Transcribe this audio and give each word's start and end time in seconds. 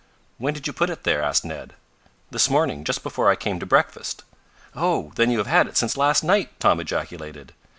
"When 0.39 0.55
did 0.55 0.65
you 0.65 0.73
put 0.73 0.89
it 0.89 1.03
there?" 1.03 1.21
asked 1.21 1.45
Ned. 1.45 1.75
"This 2.31 2.49
morning, 2.49 2.83
just 2.83 3.03
before 3.03 3.29
I 3.29 3.35
came 3.35 3.59
to 3.59 3.67
breakfast." 3.67 4.23
"Oh, 4.75 5.11
then 5.13 5.29
you 5.29 5.37
have 5.37 5.45
had 5.45 5.67
it 5.67 5.77
since 5.77 5.95
last 5.95 6.23
night!" 6.23 6.59
Tom 6.59 6.79
ejaculated. 6.79 7.53